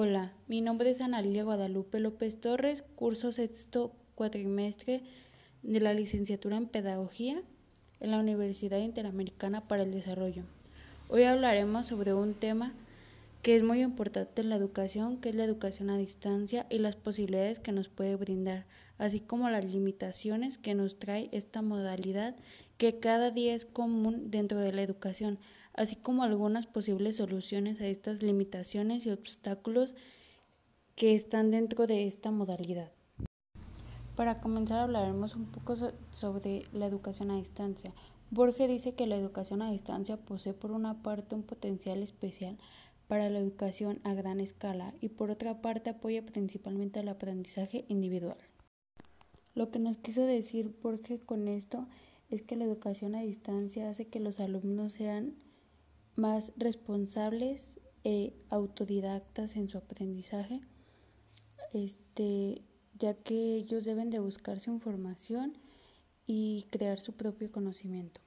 [0.00, 5.02] Hola, mi nombre es Analia Guadalupe López Torres, curso sexto cuatrimestre
[5.64, 7.42] de la licenciatura en Pedagogía
[7.98, 10.44] en la Universidad Interamericana para el Desarrollo.
[11.08, 12.74] Hoy hablaremos sobre un tema
[13.42, 16.94] que es muy importante en la educación, que es la educación a distancia y las
[16.94, 18.66] posibilidades que nos puede brindar,
[18.98, 22.36] así como las limitaciones que nos trae esta modalidad
[22.76, 25.40] que cada día es común dentro de la educación,
[25.78, 29.94] así como algunas posibles soluciones a estas limitaciones y obstáculos
[30.96, 32.90] que están dentro de esta modalidad.
[34.16, 35.76] Para comenzar hablaremos un poco
[36.10, 37.94] sobre la educación a distancia.
[38.30, 42.58] Borges dice que la educación a distancia posee por una parte un potencial especial
[43.06, 48.38] para la educación a gran escala y por otra parte apoya principalmente el aprendizaje individual.
[49.54, 51.86] Lo que nos quiso decir Borges con esto
[52.28, 55.36] es que la educación a distancia hace que los alumnos sean
[56.18, 60.60] más responsables e autodidactas en su aprendizaje,
[61.72, 62.62] este,
[62.98, 65.56] ya que ellos deben de buscar su información
[66.26, 68.20] y crear su propio conocimiento.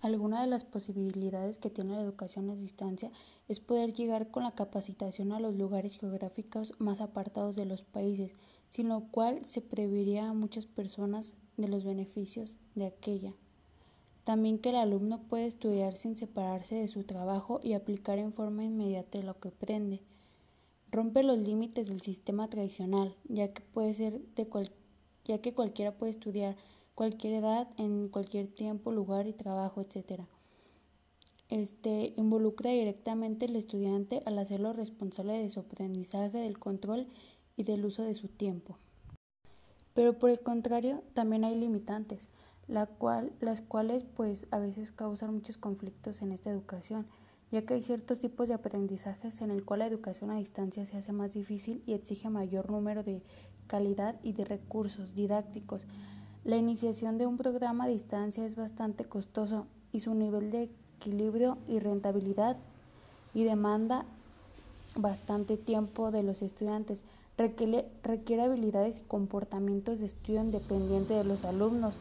[0.00, 3.10] Alguna de las posibilidades que tiene la educación a distancia
[3.48, 8.34] es poder llegar con la capacitación a los lugares geográficos más apartados de los países,
[8.68, 13.32] sin lo cual se prevería a muchas personas de los beneficios de aquella.
[14.24, 18.64] También que el alumno puede estudiar sin separarse de su trabajo y aplicar en forma
[18.64, 20.00] inmediata lo que aprende.
[20.90, 24.48] Rompe los límites del sistema tradicional, ya que puede ser de
[25.24, 26.56] ya que cualquiera puede estudiar
[26.94, 30.22] cualquier edad, en cualquier tiempo, lugar y trabajo, etc.
[31.50, 37.08] Este involucra directamente al estudiante al hacerlo responsable de su aprendizaje, del control
[37.56, 38.78] y del uso de su tiempo.
[39.92, 42.28] Pero por el contrario, también hay limitantes,
[42.68, 47.06] la cual, las cuales pues a veces causan muchos conflictos en esta educación,
[47.50, 50.96] ya que hay ciertos tipos de aprendizajes en el cual la educación a distancia se
[50.96, 53.22] hace más difícil y exige mayor número de
[53.66, 55.86] calidad y de recursos didácticos,
[56.44, 60.68] la iniciación de un programa a distancia es bastante costoso y su nivel de
[60.98, 62.58] equilibrio y rentabilidad
[63.32, 64.04] y demanda
[64.94, 67.02] bastante tiempo de los estudiantes.
[67.38, 71.96] Requiere, requiere habilidades y comportamientos de estudio independiente de los alumnos.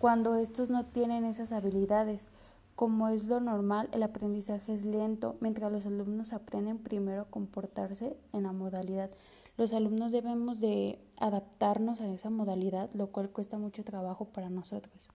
[0.00, 2.28] Cuando estos no tienen esas habilidades,
[2.74, 8.18] como es lo normal, el aprendizaje es lento, mientras los alumnos aprenden primero a comportarse
[8.34, 9.10] en la modalidad.
[9.56, 15.08] Los alumnos debemos de adaptarnos a esa modalidad, lo cual cuesta mucho trabajo para nosotros.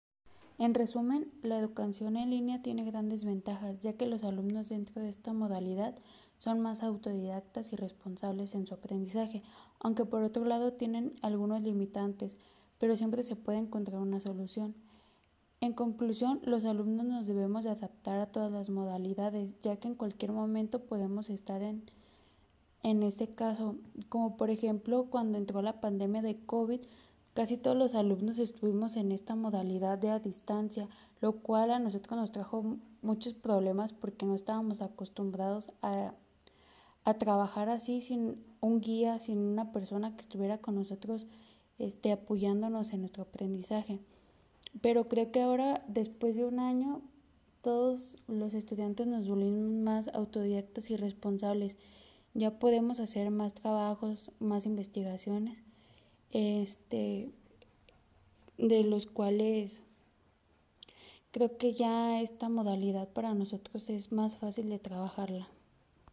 [0.58, 5.10] En resumen, la educación en línea tiene grandes ventajas, ya que los alumnos dentro de
[5.10, 5.96] esta modalidad
[6.38, 9.44] son más autodidactas y responsables en su aprendizaje,
[9.82, 12.38] aunque por otro lado tienen algunos limitantes,
[12.80, 14.74] pero siempre se puede encontrar una solución.
[15.62, 19.96] En conclusión, los alumnos nos debemos de adaptar a todas las modalidades, ya que en
[19.96, 21.84] cualquier momento podemos estar en
[22.84, 23.76] en este caso,
[24.08, 26.80] como por ejemplo cuando entró la pandemia de COVID,
[27.34, 30.88] casi todos los alumnos estuvimos en esta modalidad de a distancia,
[31.20, 36.14] lo cual a nosotros nos trajo muchos problemas porque no estábamos acostumbrados a,
[37.04, 41.28] a trabajar así sin un guía, sin una persona que estuviera con nosotros
[41.80, 44.00] este, apoyándonos en nuestro aprendizaje.
[44.82, 47.02] Pero creo que ahora, después de un año,
[47.62, 51.76] todos los estudiantes nos volvimos más autodidactas y responsables
[52.34, 55.64] ya podemos hacer más trabajos, más investigaciones,
[56.32, 57.30] este,
[58.58, 59.84] de los cuales
[61.32, 65.50] creo que ya esta modalidad para nosotros es más fácil de trabajarla.